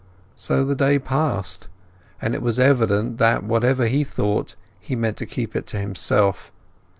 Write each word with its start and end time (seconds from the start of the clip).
So 0.35 0.65
the 0.65 0.73
day 0.73 0.97
passed, 0.97 1.67
and 2.19 2.33
it 2.33 2.41
was 2.41 2.59
evident 2.59 3.19
that 3.19 3.43
whatever 3.43 3.85
he 3.85 4.03
thought 4.03 4.55
he 4.79 4.95
meant 4.95 5.17
to 5.17 5.27
keep 5.27 5.53
to 5.53 5.77
himself. 5.79 6.51